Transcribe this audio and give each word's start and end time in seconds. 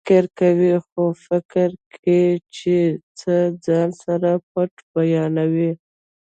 فکر 0.05 0.23
کوئ 0.37 0.73
خو 0.87 1.03
فکر 1.27 1.69
کې 1.95 2.21
چې 2.55 2.75
څه 3.19 3.35
ځان 3.65 3.89
سره 4.03 4.31
پټ 4.51 4.71
بیانوي 4.93 5.71